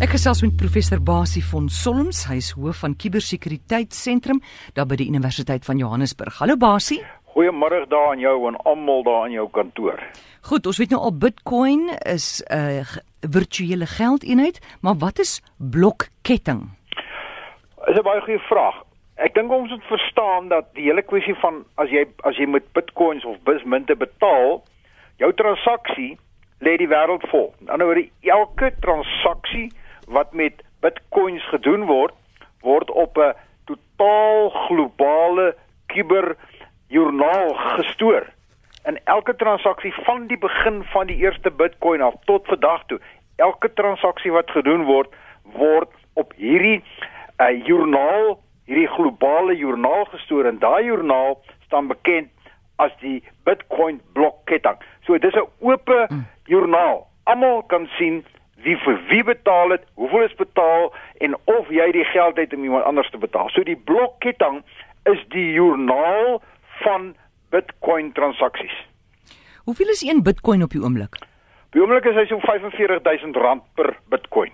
[0.00, 3.92] Ek gesels met professor Basie von Solms, hy is hoof van Kubersekuriteit
[4.72, 6.38] daar by die Universiteit van Johannesburg.
[6.40, 7.02] Hallo Basie.
[7.34, 10.00] Goeiemôre daar aan jou en almal daar in jou kantoor.
[10.48, 16.72] Goed, ons weet nou al Bitcoin is 'n uh, virtuele geldeenheid, maar wat is blokketting?
[17.84, 18.80] Dis 'n baie goeie vraag.
[19.16, 22.72] Ek dink ons moet verstaan dat die hele kwessie van as jy as jy met
[22.72, 24.64] Bitcoins of Bismunte betaal,
[25.16, 26.16] jou transaksie
[26.60, 27.52] lê die wêreld vol.
[27.52, 29.68] Aan die ander wyse elke transaksie
[30.10, 32.14] wat met Bitcoins gedoen word,
[32.60, 35.56] word op 'n totaal globale
[35.86, 36.36] kuber
[36.86, 38.26] joernaal gestoor.
[38.82, 43.00] En elke transaksie van die begin van die eerste Bitcoin af tot vandag toe,
[43.36, 46.84] elke transaksie wat gedoen word, word op hierdie
[47.38, 52.28] uh, joernaal, hierdie globale joernaal gestoor en daai joernaal staan bekend
[52.76, 54.76] as die Bitcoin blokketting.
[55.04, 56.26] So dis 'n oop hmm.
[56.44, 57.06] joernaal.
[57.24, 58.24] Almal kan sien
[58.64, 60.90] wie vir wie betaal het, hoeveel is betaal
[61.24, 63.48] en of jy die geld het om iemand anders te betaal.
[63.54, 64.62] So die blokketting
[65.08, 66.40] is die joernaal
[66.84, 67.14] van
[67.50, 68.76] Bitcoin transaksies.
[69.64, 71.18] Hoeveel is 1 Bitcoin op die oomblik?
[71.66, 74.52] Op die oomblik is hy so 45000 rand per Bitcoin.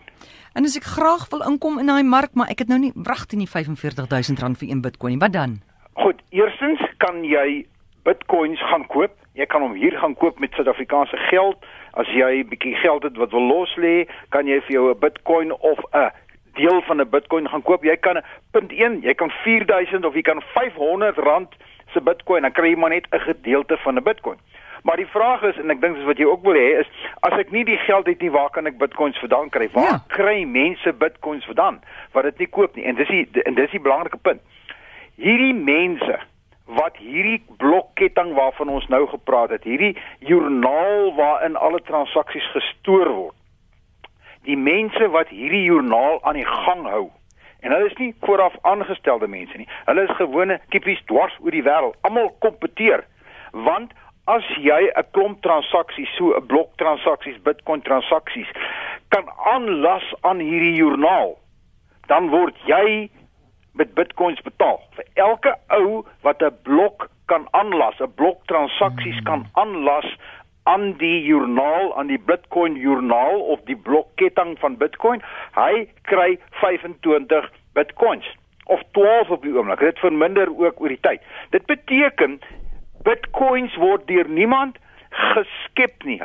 [0.57, 3.39] En as ek graag wil inkom in daai mark, maar ek het nou nie wragtig
[3.41, 5.23] nie 45000 rand vir 1 Bitcoin nie.
[5.23, 5.59] Wat dan?
[6.01, 7.67] Goed, eerstens kan jy
[8.07, 9.11] Bitcoins gaan koop.
[9.35, 11.65] Jy kan hom hier gaan koop met Suid-Afrikaanse geld.
[11.99, 14.99] As jy 'n bietjie geld het wat wil los lê, kan jy vir jou 'n
[14.99, 16.11] Bitcoin of 'n
[16.55, 17.83] deel van 'n Bitcoin gaan koop.
[17.85, 21.55] Jy kan punt 1, jy kan 4000 of jy kan 500 rand
[21.93, 24.39] se Bitcoin, dan kry jy maar net 'n gedeelte van 'n Bitcoin.
[24.83, 26.87] Maar die vraag is en ek dink dis wat jy ook wil hê is
[27.21, 29.69] as ek nie die geld het nie, waar kan ek Bitcoins vandaan kry?
[29.73, 30.03] Waar ja.
[30.07, 31.81] kry mense Bitcoins vandaan
[32.13, 32.85] wat dit nie koop nie?
[32.85, 34.41] En dis die en dis die belangrike punt.
[35.17, 36.21] Hierdie mense
[36.67, 43.37] wat hierdie blokketting waarvan ons nou gepraat het, hierdie joernaal waarin alle transaksies gestoor word.
[44.47, 47.11] Die mense wat hierdie joernaal aan die gang hou,
[47.67, 49.69] En hulle is nie vooraf aangestelde mense nie.
[49.89, 51.97] Hulle is gewone kippies dwars oor die wêreld.
[52.07, 53.03] Almal kompeteer.
[53.67, 53.95] Want
[54.31, 58.51] as jy 'n klomp transaksies, so 'n blok transaksies, Bitcoin transaksies
[59.09, 61.39] kan aanlas aan hierdie joernaal,
[62.07, 63.11] dan word jy
[63.77, 64.81] met Bitcoins betaal.
[64.97, 70.17] Vir elke ou wat 'n blok kan aanlas, 'n blok transaksies kan aanlas
[70.67, 75.23] aan die joernaal aan die Bitcoin joernaal of die blokketting van Bitcoin,
[75.55, 78.27] hy kry 25 Bitcoins
[78.65, 79.79] of 12 op die oomblik.
[79.79, 81.23] Dit verminder ook oor die tyd.
[81.51, 82.41] Dit beteken
[83.07, 84.79] Bitcoins word deur niemand
[85.11, 86.19] geskep nie.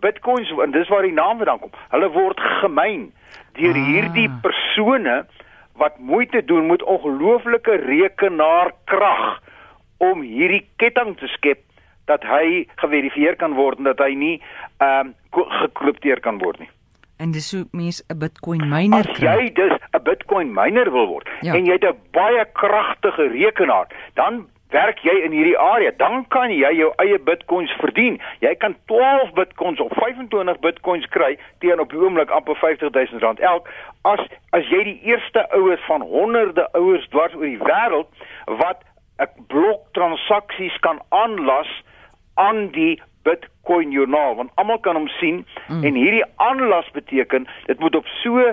[0.00, 1.74] Bitcoins en dis waar die naam vandaan kom.
[1.90, 3.08] Hulle word gemyn
[3.58, 3.86] deur ah.
[3.90, 5.24] hierdie persone
[5.78, 9.40] wat moeite doen met ongelooflike rekenaarkrag
[9.98, 11.62] om hierdie ketting te skep
[12.10, 14.36] dat hy geverifieer kan word en dat hy nie
[14.78, 15.14] ehm um,
[15.60, 16.70] gekripteer kan word nie.
[17.18, 19.26] En dis hoe mense 'n Bitcoin miner kry.
[19.26, 21.54] As jy dus 'n Bitcoin miner wil word ja.
[21.54, 26.52] en jy het 'n baie kragtige rekenaar, dan werk jy in hierdie area, dan kan
[26.52, 28.18] jy jou eie Bitcoins verdien.
[28.44, 33.40] Jy kan 12 Bitcoins of 25 Bitcoins kry teen op die oomblik amper 50000 rand
[33.40, 33.68] elk.
[34.08, 34.20] As
[34.56, 38.08] as jy die eerste ouers van honderde ouers dwars oor die wêreld
[38.60, 38.84] wat
[39.18, 41.70] 'n blok transaksies kan aanlas
[42.34, 45.84] aan die Bitcoin joernaal want almal kan hom sien mm.
[45.84, 48.52] en hierdie aanlas beteken dit moet op so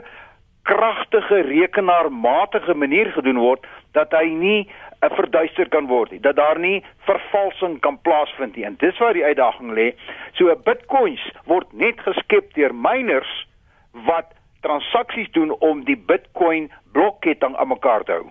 [0.65, 3.67] kragtige rekenaarmatige manier gedoen word
[3.97, 4.61] dat hy nie
[4.99, 8.65] verduister kan word nie dat daar nie vervalsing kan plaasvind nie.
[8.65, 9.91] En dis waar die uitdaging lê.
[10.33, 13.47] So bitcoins word net geskep deur miners
[13.91, 18.25] wat transaksies doen om die bitcoin blokketting aan mekaar te hou.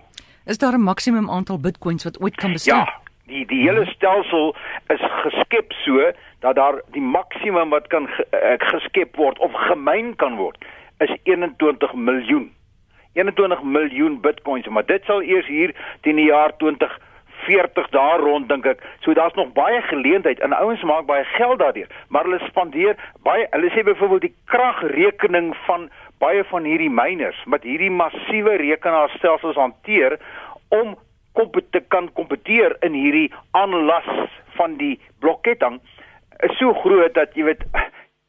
[0.45, 2.85] Is daar 'n maksimum aantal bitcoins wat ooit kan bestaan?
[2.85, 4.55] Ja die die hele stelsel
[4.93, 10.37] is geskep so dat daar die maksimum wat kan uh, geskep word of gemyn kan
[10.37, 10.65] word
[11.03, 12.51] is 21 miljoen
[13.15, 16.99] 21 miljoen bitcoins maar dit sal eers hier teen die jaar 20
[17.45, 18.81] 40 daar rond dink ek.
[19.03, 23.47] So daar's nog baie geleentheid en ouens maak baie geld daardeur, maar hulle spandeer baie
[23.51, 25.89] hulle sê byvoorbeeld die kragrekening van
[26.23, 30.17] baie van hierdie miners met hierdie massiewe rekenaarstelsels hanteer
[30.73, 30.95] om
[31.35, 34.07] kompete kan kompeteer in hierdie aanlas
[34.55, 35.81] van die blokketting
[36.47, 37.65] is so groot dat jy weet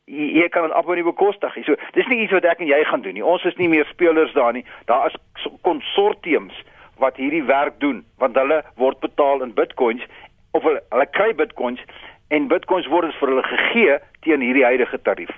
[0.06, 1.64] jy, jy kan dit amper nie bekostig nie.
[1.66, 3.24] So dis nie iets wat ek en jy gaan doen nie.
[3.24, 4.64] Ons is nie meer spelers daar nie.
[4.90, 6.56] Daar is konsortiums
[7.02, 10.04] wat hierdie werk doen want hulle word betaal in Bitcoins
[10.56, 11.82] of hulle, hulle kry Bitcoins
[12.32, 15.32] en Bitcoins word vir hulle gegee teen hierdie huidige tarief.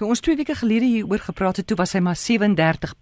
[0.00, 2.96] Toe ons 2 weke gelede hieroor gepraat het, toe was hy maar 37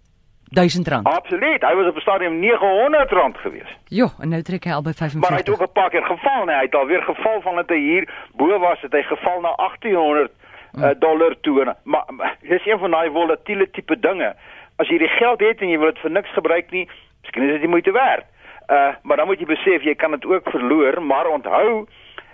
[0.51, 1.07] 1000 rand.
[1.07, 1.63] Absoluut.
[1.63, 3.71] Hy was op 'n stadium 900 rand gewees.
[3.87, 5.21] Ja, en nou trek hy al by 55.
[5.21, 7.69] Maar hy het ook 'n paar keer geval, nee, hy het alweer geval van dat
[7.69, 10.31] hy hier bo was, het hy geval na 1800
[10.77, 11.75] uh, dollar toe.
[11.83, 14.35] Maar, maar dis een van daai volatiele tipe dinge.
[14.75, 16.87] As jy die geld het en jy wil dit vir niks gebruik nie,
[17.21, 18.25] miskien is dit nie moeite werd.
[18.71, 21.87] Uh maar dan moet jy besef jy kan dit ook verloor, maar onthou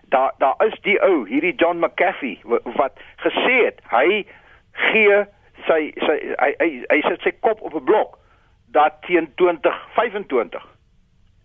[0.10, 2.40] daar daar is die ou, hierdie John McAfee
[2.78, 4.26] wat gesê het hy
[4.72, 5.26] gee
[5.66, 8.18] sy sy hy hy, hy sit sy kop op 'n blok
[8.72, 10.64] dat teen 2025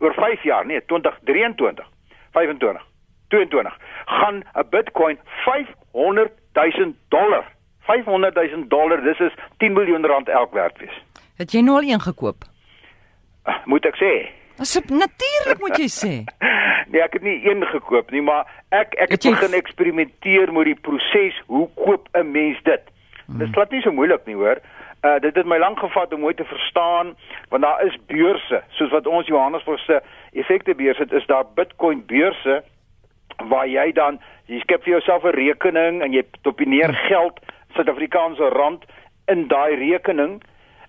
[0.03, 1.87] oor 5 jaar, nee, 2023,
[2.33, 2.87] 25,
[3.29, 3.79] 22
[4.21, 7.45] gaan 'n Bitcoin 500 000 dollar
[7.83, 11.03] 500 000 dollar, dis is 10 miljoen rand elk werd wees.
[11.37, 12.45] Het jy nou al een gekoop?
[13.47, 14.13] Uh, moet ek sê?
[14.63, 16.13] Asop natuurlik moet jy sê.
[16.93, 20.71] nee, ek het nie een gekoop nie, maar ek ek het, het begin eksperimenteer met
[20.71, 21.41] die proses.
[21.51, 22.85] Hoe koop 'n mens dit?
[23.27, 23.39] Hmm.
[23.43, 24.63] Dit glad nie so moeilik nie, hoor.
[25.03, 27.17] Uh dit het my lank gevat om mooi te verstaan
[27.51, 29.99] want daar is beurse soos wat ons Johannesburg se
[30.33, 32.63] effekte beurs het is daar Bitcoin beurse
[33.49, 36.95] waar jy dan jy skep vir jouself 'n rekening en jy hmm.
[37.09, 37.41] geld
[37.75, 38.85] Suid-Afrikaanse rand
[39.27, 40.43] in daai rekening.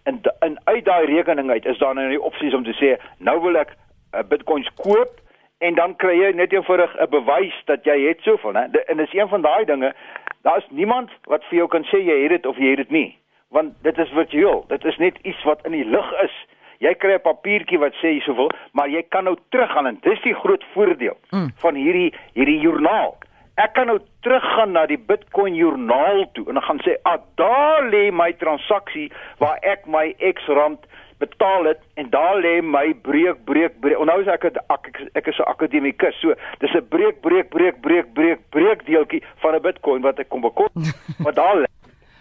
[0.03, 3.39] En in uit daai rekening uit is daar nou die opsies om te sê nou
[3.41, 5.21] wil ek uh, bitcoins koop
[5.63, 8.65] en dan kry jy net eenvoudig 'n bewys dat jy het soveel hè.
[8.85, 9.94] En dis een van daai dinge
[10.41, 12.89] daar is niemand wat vir jou kan sê jy het dit of jy het dit
[12.91, 13.17] nie.
[13.50, 16.35] Want dit is virtueel dit is net iets wat in die lug is
[16.83, 20.35] jy kry 'n papiertjie wat sê soveel maar jy kan nou teruggaan en dis die
[20.35, 21.50] groot voordeel mm.
[21.63, 23.15] van hierdie hierdie joernaal
[23.53, 27.85] Ek kan nou teruggaan na die Bitcoin joernaal toe en ek gaan sê, "Ah, daar
[27.85, 30.80] lê my transaksie waar ek my X rand
[31.19, 35.38] betaal het en daar lê my breek breek breek." Onthou as ek ek, ek is
[35.38, 40.01] 'n akademikus, so dis 'n breek breek breek breek breek breek deeltjie van 'n Bitcoin
[40.01, 40.69] wat ek kom bekom.
[41.24, 41.65] Maar daar lê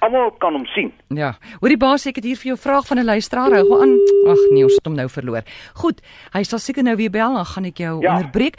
[0.02, 0.92] almal kan hom sien.
[1.14, 1.32] Ja.
[1.60, 3.54] Hoorie baas, ek het hier vir jou vraag van 'n luisteraar.
[3.54, 3.92] Hou aan.
[4.32, 5.42] Ag nee, ons het hom nou verloor.
[5.74, 6.00] Goed,
[6.32, 8.14] hy sal seker nou weer bel, dan gaan ek jou ja.
[8.14, 8.56] onderbreek.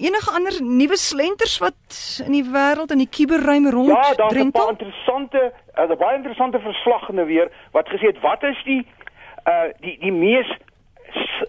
[0.00, 4.06] Enige ander nuwe slenters wat in die wêreld in die kuberruim rond drent?
[4.06, 8.42] Ja, daar's 'n paar interessante, uh, baie interessante verslag nou weer wat gesê het wat
[8.42, 8.86] is die
[9.46, 10.48] uh die die mees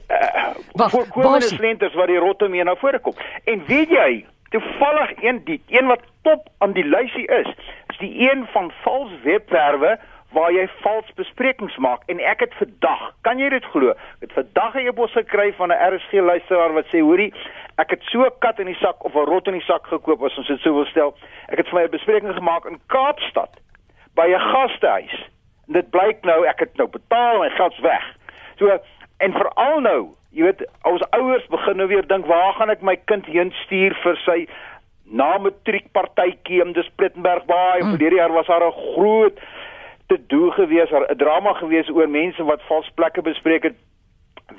[0.10, 3.14] uh, voorkomende slenters wat die rotte mee na vore kom.
[3.44, 7.56] En weet jy, toevallig een die een wat top aan die lysie is, is
[8.02, 9.98] die een van vals webwerwe
[10.32, 13.92] waar jy vals besprekings maak en ek het vandag, kan jy dit glo?
[13.92, 17.34] Ek het vandag 'n e-pos gekry van 'n RSG luisteraar wat sê, "Hoorie,
[17.78, 20.24] ek het so 'n kat in die sak of 'n rot in die sak gekoop
[20.24, 21.16] as ons dit sou wil stel.
[21.48, 23.60] Ek het vir my 'n bespreking gemaak in Kaapstad
[24.16, 25.30] by 'n gastehuis.
[25.68, 28.16] En dit blyk nou ek het nou betaal en my geld's weg.
[28.58, 28.80] So
[29.18, 32.96] en veral nou, jy weet, ons ouers begin nou weer dink, waar gaan ek my
[33.06, 34.48] kind heen stuur vir sy
[35.12, 37.84] na matriekpartytjie in Sprittenberg Baai?
[37.84, 37.90] Mm.
[37.96, 39.40] Verlede jaar was daar 'n groot
[40.08, 43.76] te doen gewees, 'n drama gewees oor mense wat vals plekke bespreek het.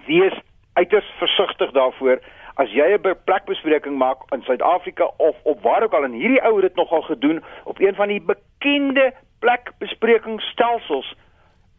[0.06, 0.34] Wees
[0.72, 2.20] uiters versigtig daarvoor
[2.54, 6.62] as jy 'n plekbespreking maak in Suid-Afrika of op waar ook al en hierdie ouer
[6.62, 11.14] het nogal gedoen op een van die bekende plekbesprekingsstelsels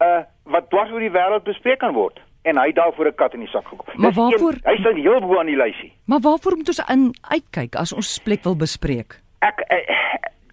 [0.02, 3.40] uh wat dwars oor die wêreld bespreek kan word en hy daarvoor 'n kat in
[3.40, 3.86] die sak gekom.
[3.96, 5.92] Maar waarvoor hy staan heel bo aan die lysie.
[6.06, 9.20] Maar waarvoor moet ons in uitkyk as ons plek wil bespreek?
[9.40, 9.78] Ek uh,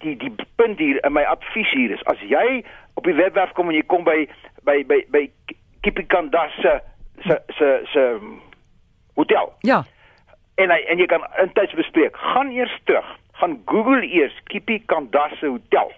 [0.00, 3.68] die die punt hier in my advies hier is as jy op die webwerf kom
[3.68, 4.28] en jy kom by
[4.64, 5.30] by by by
[5.80, 6.80] Kipikandas se
[7.26, 8.18] se se se
[9.14, 9.52] hotel.
[9.60, 9.84] Ja
[10.62, 12.16] en hy, en jy kan intyds bespreek.
[12.32, 13.08] Gaan eers terug.
[13.40, 15.92] Gaan Google eers Kipi Kandase Hotel.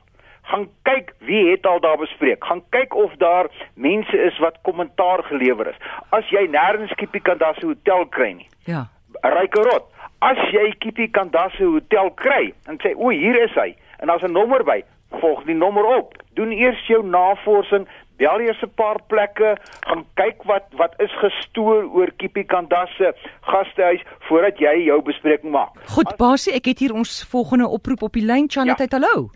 [0.45, 2.45] Gaan kyk wie het al daar bespreek.
[2.45, 5.79] Gaan kyk of daar mense is wat kommentaar gelewer is.
[6.11, 8.49] As jy nêrens Kipi Kandase Hotel kry nie.
[8.69, 8.87] Ja.
[9.23, 9.89] Ryke rot.
[10.25, 14.33] As jy Kipi Kandase Hotel kry en sê o, hier is hy en daar's 'n
[14.33, 14.83] nommer by,
[15.21, 16.15] volg die nommer op.
[16.35, 17.87] Doen eers jou navorsing,
[18.17, 24.59] bel eers 'n paar plekke, gaan kyk wat wat is gestoor oor Kipikandasse gastehuis voordat
[24.59, 25.73] jy jou bespreking maak.
[25.87, 28.87] Goed, Basie, ek het hier ons volgende oproep op die lyn, Chanat, ja.
[28.91, 29.31] hallo.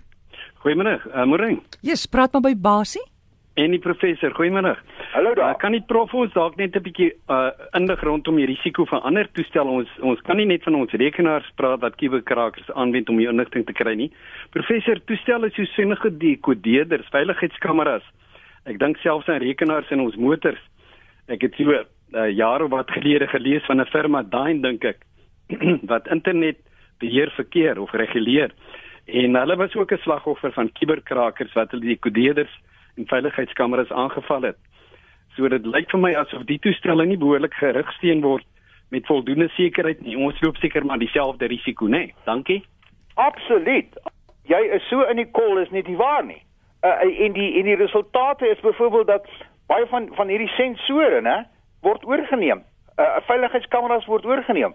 [0.62, 1.50] Goeiemôre, uh, môre.
[1.80, 3.04] Ja, yes, praat maar by Basie.
[3.58, 4.76] En die professor, goeiemôre.
[5.12, 5.54] Hallo daar.
[5.54, 9.02] Uh, kan die prof ons dalk net 'n bietjie uh indig rondom die risiko van
[9.02, 9.70] ander toestelle?
[9.70, 13.66] Ons ons kan nie net van ons rekenaars praat wat kuberkrakers aanwend om die inligting
[13.66, 14.12] te kry nie.
[14.50, 18.04] Professor, toestelle soos sinnige dekodeerders, veiligheidskameras,
[18.68, 20.60] Ek dink selfs aan rekenaars in ons motors.
[21.32, 21.84] Ek het so uh,
[22.28, 25.00] jare wat gelede gelees van 'n firma Dyn dink ek
[25.92, 26.58] wat internet
[27.00, 28.52] beheer verkeer of reguleer.
[29.08, 32.60] En hulle was ook 'n slagoffer van kuberkrakers wat hulle die kodeerders
[32.96, 34.58] en veiligheidskameras aangeval het.
[35.36, 38.44] So dit lyk vir my asof die toestelle nie behoorlik gerigsteen word
[38.90, 40.16] met voldoende sekerheid nie.
[40.16, 41.90] Ons loop seker maar dieselfde risiko, né?
[41.90, 42.14] Nee.
[42.24, 42.64] Dankie.
[43.14, 43.88] Absoluut.
[44.44, 46.42] Jy is so in die kol is nie die waar nie
[46.84, 49.28] uh, en die en die resultate is byvoorbeeld dat
[49.66, 51.38] baie van van hierdie sensore nê
[51.80, 52.58] word oorgeneem.
[52.58, 54.74] 'n uh, Veiligheidskameras word oorgeneem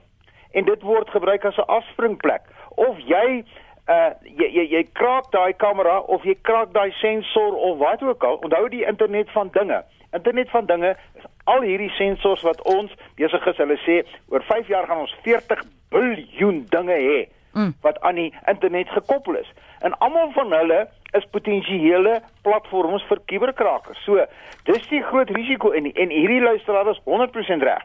[0.52, 2.42] en dit word gebruik as 'n afspringplek
[2.76, 3.44] of jy
[3.88, 8.24] uh jy jy, jy kraak daai kamera of jy kraak daai sensor of wat ook
[8.24, 8.40] al.
[8.46, 9.84] Onthou die internet van dinge.
[10.14, 13.58] Internet van dinge is al hierdie sensors wat ons besig is.
[13.58, 17.20] Hulle sê oor 5 jaar gaan ons 40 biljoen dinge hê
[17.54, 17.74] mm.
[17.82, 19.52] wat aan die internet gekoppel is.
[19.82, 24.00] En almal van hulle is potensiële platforms vir kuberkrakers.
[24.06, 24.24] So,
[24.70, 27.84] dis die groot risiko en en hierdie luisteraar is 100% reg.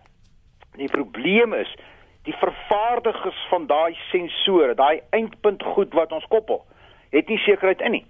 [0.79, 1.71] Die probleem is
[2.29, 6.61] die vervaardigers van daai sensore, daai eindpunt goed wat ons koppel,
[7.15, 8.05] het nie sekerheid in nie.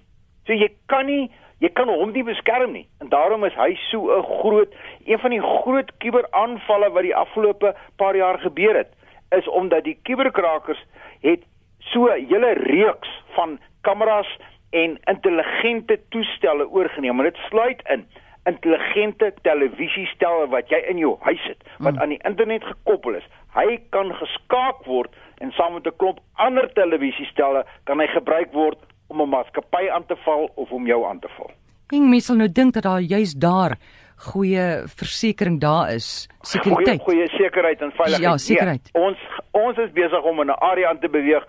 [0.46, 1.28] So jy kan nie
[1.62, 2.84] jy kan hom nie beskerm nie.
[3.02, 4.75] En daarom is hy so 'n groot
[5.06, 8.90] een van die groot kuberaanvalle wat die afgelope paar jaar gebeur het,
[9.30, 10.82] is omdat die kuberkrakers
[11.22, 11.42] het
[11.78, 14.38] so 'n hele reeks van kameras
[14.70, 17.16] en intelligente toestelle oorgeneem.
[17.16, 18.06] Maar dit sluit in
[18.50, 22.00] intelligente televisiestelle wat jy in jou huis het wat mm.
[22.02, 23.26] aan die internet gekoppel is.
[23.55, 28.78] Hy kan geskaak word en saam met 'n klomp ander televisiestelle kan hy gebruik word
[29.09, 31.50] om 'n maatskappy aan te val of om jou aan te val.
[31.88, 33.76] Ek mens sal nou dink dat daar juis daar
[34.19, 37.00] goeie versekerings daar is, sekuriteit.
[37.02, 38.23] Goeie, goeie sekerheid en veiligheid.
[38.23, 38.90] Ja, sekerheid.
[38.93, 39.19] Ja, ons
[39.50, 41.47] ons is besig om in 'n area aan te beweeg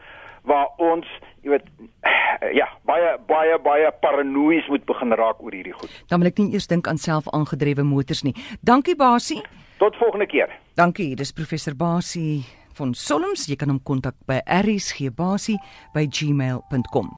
[0.48, 1.08] waar ons,
[1.44, 1.66] jy weet,
[2.60, 5.92] ja, baie baie baie paranoïes moet begin raak oor hierdie goed.
[6.12, 8.36] Dan wil ek nie eers dink aan selfaangedrewe motors nie.
[8.62, 9.42] Dankie Basie.
[9.80, 10.52] Tot volgende keer.
[10.76, 12.44] Dankie, dis professor Basie
[12.80, 13.46] van Solms.
[13.48, 17.10] Jy kan hom kontak by rsgbasie@gmail.com.